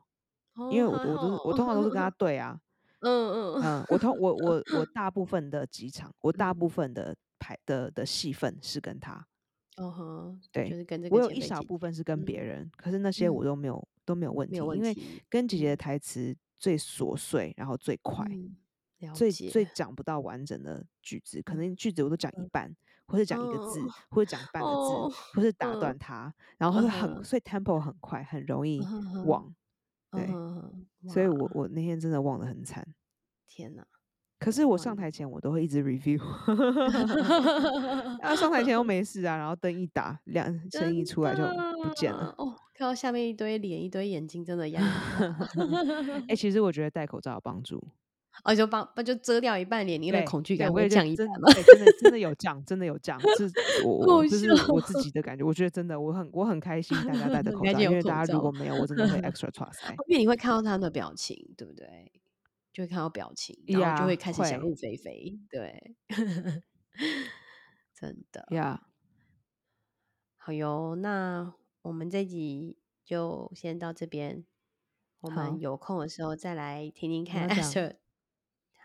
[0.71, 2.59] 因为我我都我通常都是跟她对啊，
[2.99, 3.61] 嗯嗯。
[3.63, 4.85] 嗯，我通我我我。
[4.93, 9.25] 大部分的几场，我大部分的排的的戏份是跟她，
[9.77, 14.95] 哦呵，对，就是跟这个我有一小部分是跟别人，嗯、可是那些我都没有、嗯、都没有问题，因为
[15.29, 18.55] 跟姐姐的台词最琐碎，然后最快，嗯、
[19.13, 22.75] 最最讲不到完整的句子，可能句子我都讲一半，嗯、
[23.07, 28.81] 或者讲一个字，哦、或者讲半个字，哦、或是打断它，嗯、然后很、嗯、所以 tempo 很快，很容易
[29.25, 29.53] 忘，
[30.11, 32.87] 嗯、对，嗯、所以我我那天真的忘得很惨，
[33.47, 33.85] 天哪！
[34.39, 36.21] 可是我上台前我都会一直 review，
[38.21, 41.43] 然 后上台前又没事啊，然后灯一打亮，声音一出来就
[41.83, 42.35] 不见了。
[42.37, 44.85] 哦，看到下面一堆脸，一堆眼睛，真的压力。
[46.21, 47.83] 哎 欸，其实我觉得戴口罩有帮助，
[48.43, 51.51] 哦，就帮不就遮掉一半脸，你的恐惧感会降一半吗？
[51.53, 53.51] 真的真的有降，真的有降，是
[53.85, 55.43] 我这是我自己的感觉。
[55.43, 59.89] 我觉得真的，我很我很开心大家戴着 口罩，因为大家如果没有，我真的会 extra trust。
[60.07, 62.11] 因为你会看到他们的表情，对不对？
[62.71, 65.95] 就会看到表情，然后就会开始想入非非对，
[67.99, 68.83] 真的呀。
[70.37, 74.45] 好哟，那我们这集就先到这边，
[75.21, 77.49] 我们有空的时候再来听听看。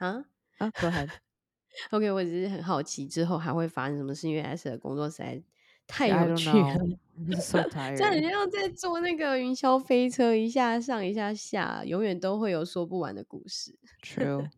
[0.03, 0.25] 啊
[0.59, 5.41] 啊，Go ahead，OK，我只是很好奇之后还会发生什么事，因为 Esther 的工作实在
[5.87, 6.77] 太有趣了。
[7.39, 13.79] So 这很像在坐那个云霄飞车，一下上一下下，永远都会有说不完的故事。
[14.03, 14.49] True，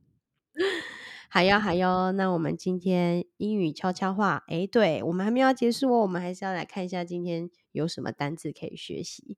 [1.28, 9.36] 还要还要，那我们今天英语悄悄话，哎，对，我们还没有要结束哦，我们还是要来看一下今天有什么单字可以学习。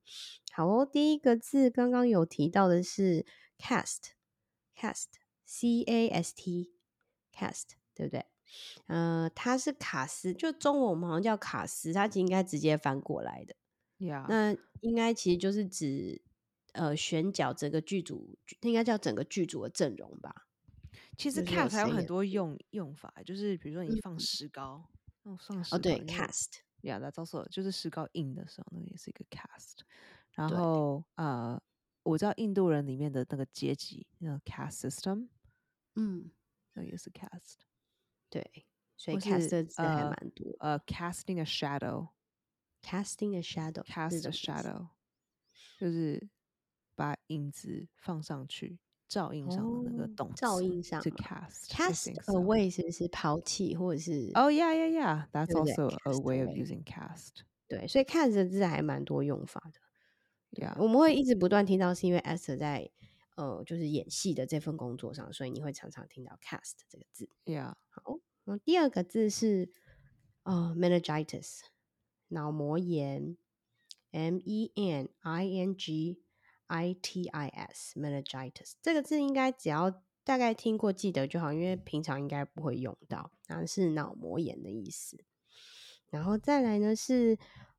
[0.52, 3.24] 好哦，第一个字刚刚有提到的是
[5.86, 8.24] a s t，cast，对不对？
[8.86, 13.54] 呃，它是卡斯，就中文我们好像叫卡斯，它其实应该直接翻过来的。
[13.98, 14.26] Yeah.
[14.28, 16.22] 那应该其实就是指
[16.72, 20.46] 呃选角整个剧组，应该叫整个剧组的阵容吧。
[21.16, 24.88] 其实 cast 还有很多用用法，就是比如说你放石膏，
[25.24, 29.78] 嗯、哦，放石膏，哦对，cast，Yeah，that's also 就是石膏印的时候，那个也是一个 cast。
[30.32, 31.60] 然后呃，
[32.02, 35.28] 我知道印度人里面的那个阶级，那个 caste system，
[35.96, 36.30] 嗯，
[36.74, 37.56] 那也是 cast。
[38.30, 38.66] 对，
[38.96, 40.54] 所以 cast 的字还蛮多。
[40.60, 44.88] 呃、uh,，casting a shadow，casting a shadow，cast a shadow，
[45.78, 46.28] 就是
[46.94, 48.78] 把影子放上去，
[49.08, 51.02] 照映上的那个动词，照映上。
[51.02, 57.42] 是 cast，cast cast away 是不是抛弃，或者是？Oh yeah yeah yeah，that's also a way of using cast。
[57.68, 59.80] 对，所以 cast 的字还蛮多用法的。
[60.60, 62.90] Yeah，我们会一直不断听到，是因为 Esther 在
[63.36, 67.30] 呃，就是演戏的这份工作上，所以你会常常听到 cast 这个字。
[67.44, 67.74] Yeah。
[67.88, 68.18] 好，
[68.64, 69.72] 第二个字是
[70.42, 71.60] 呃，meningitis，
[72.28, 73.36] 脑膜炎
[74.10, 76.22] ，M E N I N G
[76.66, 85.24] I T I S，meningitis 这个字应该只要大概听过记得就好，因为平常应该不会用到，然后是脑膜炎的意思。
[86.08, 87.36] 然后再来呢是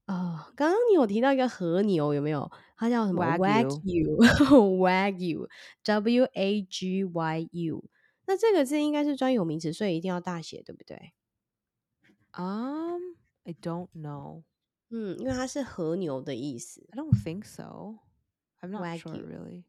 [0.07, 2.51] 呃，刚刚你有提到一个和牛，有没有？
[2.75, 7.85] 它叫什么？Wagyu，Wagyu，W A G Y U。
[8.25, 11.13] 那这个字应该是专有名词，所以一定要大写，对不对？
[12.31, 14.41] 嗯、um,，I don't know。
[14.89, 16.87] 嗯，因为它是和牛的意思。
[16.91, 17.99] I don't think so.
[18.61, 19.65] I'm not sure really。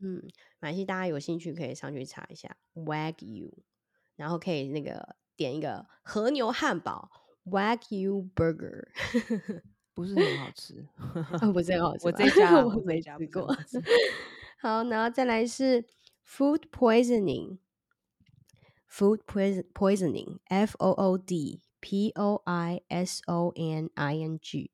[0.00, 0.22] 嗯，
[0.60, 3.50] 没关系，大家有兴趣可以上去查一下 Wagyu，
[4.16, 7.10] 然后可以那个点一个和牛汉堡
[7.44, 8.88] Wagyu Burger，
[9.98, 10.86] 不是很好吃，
[11.52, 12.06] 不是很好吃。
[12.06, 13.52] 我这家我没吃过。
[14.62, 15.84] 好，然后再来是
[16.24, 17.58] Food Poisoning。
[18.88, 19.22] Food
[19.74, 24.70] poisoning, F O O D P O I S O N I N G，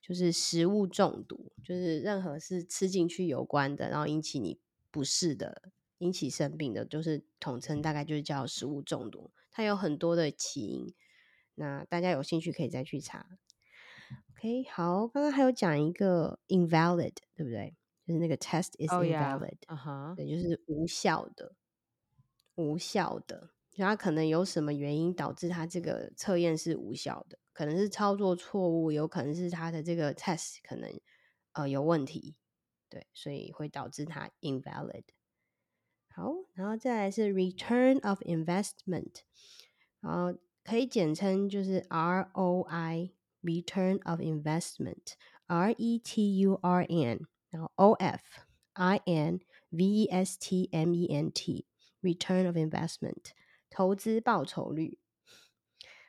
[0.00, 4.60] 就是食物中毒，就是任何是吃进去有关的，然后引起你
[4.92, 9.32] 不适的、引起生病的，就是统称大概就是叫食物中毒。
[9.50, 10.94] 它有很多的起因，
[11.56, 13.26] 那大家有兴趣可以再去查。
[14.38, 17.74] OK，好，刚刚还有讲一个 invalid，对不对？
[18.06, 19.56] 就是那个 test is invalid，
[20.14, 21.56] 对，就是无效的，
[22.54, 23.50] 无效的。
[23.72, 27.36] 就它可能有什么原因导致它这个测验是无效的？
[27.52, 30.88] 可能是操作错误，有可能是它的这个 test 可能
[31.54, 32.36] 呃有问题，
[32.88, 35.02] 对，所以会导致它 invalid。
[36.14, 39.22] 好，然后再来是 return of investment，
[40.00, 41.84] 然后可以简称就是
[43.42, 47.20] ROI，return of investment，R E T U R N，
[47.50, 48.22] 然后 O F
[48.74, 53.32] I N V E S T M E N T，return of investment。
[53.70, 54.98] 投资报酬率，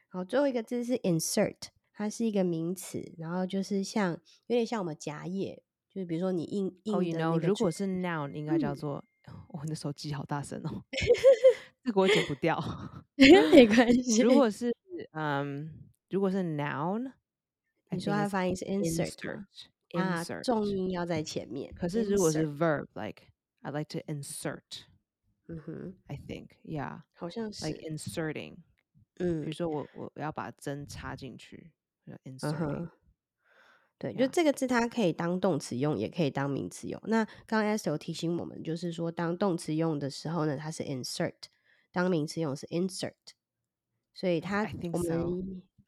[0.07, 1.57] 好，最后一个字是 insert，
[1.91, 4.13] 它是一个名词，然后就是像
[4.47, 5.61] 有点像我们夹页，
[5.93, 9.03] 就是比如说你印印的、oh, you know, 如果是 noun 应该叫做，
[9.49, 10.85] 我、的手机好大声哦，
[11.83, 12.57] 这个我剪不掉，
[13.51, 14.21] 没关系。
[14.21, 14.73] 如果是
[15.11, 15.69] 嗯，
[16.09, 17.11] 如果是 noun，
[17.91, 19.45] 你说它发音是 insert，
[19.93, 21.73] 啊，重音要在前面。
[21.73, 23.23] 可是如果是 verb，like
[23.61, 24.83] I like to insert，
[25.47, 28.57] 嗯哼，I think，yeah，好像是 like inserting，
[29.15, 31.71] 嗯，比如说我我要把针插进去
[32.23, 32.89] ，inserting。
[33.97, 37.01] 对，就这个字，它可以当动词用，也可以当名词用。
[37.03, 41.33] 那刚刚 Esther 有提醒我们，就是说当动词用的时候呢，它是 insert；
[41.91, 43.11] 当名词用是 insert。
[44.13, 44.91] 所以它，I think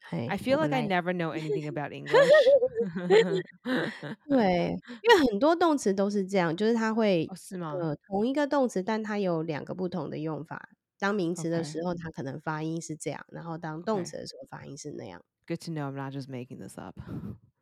[0.09, 2.13] I feel like I never know anything about English。
[4.27, 7.73] 对，因为很多动词都是这样，就是它会，哦、是吗？
[7.79, 10.69] 呃，同一个动词，但它有两个不同的用法。
[10.99, 15.23] 当名词的时候，它可能发音是这样；然后当动词的时候，发音是那样。
[15.47, 15.89] Good to know.
[15.89, 16.95] I'm not just making this up.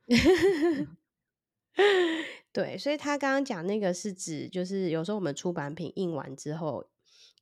[2.52, 6.90] 对，所以他刚刚讲那个是指，就是有时候我们出版品印完之后，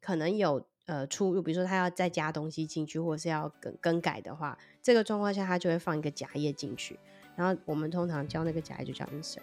[0.02, 7.00] 可能有呃出入，比如说他要再加东西进去，或者是要更更改的话，这个状况下他就会放一个夹页进去，
[7.36, 9.40] 然后我们通常叫那个夹页就叫 insert。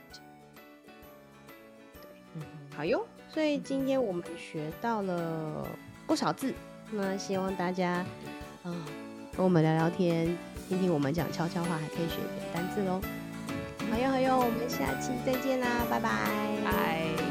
[2.03, 2.43] 对，嗯，
[2.77, 5.69] 好哟，所以今天我们学到了
[6.07, 6.53] 不少字，
[6.91, 8.07] 那希望大家啊、
[8.65, 8.85] 呃、
[9.37, 10.37] 跟我们聊聊天。
[10.67, 12.99] 听听我们讲悄悄话，还可以学一点单字喽。
[13.91, 16.09] 好哟好哟，我们下期再见啦，拜拜。
[16.65, 17.24] 拜。